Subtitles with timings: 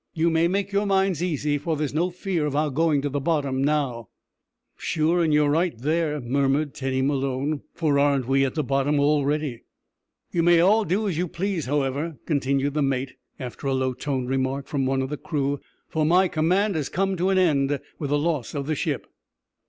[0.15, 3.19] You may make your minds easy, for there's no fear of our going to the
[3.19, 4.09] bottom now."
[4.75, 9.61] "Sure, an' you're right there," murmured Teddy Malone, "for aren't we at the bottom already?"
[10.31, 14.27] "You may all do as you please, however," continued the mate, after a low toned
[14.29, 18.09] remark from one of the crew, "for my command has come to an end with
[18.09, 19.05] the loss of the ship."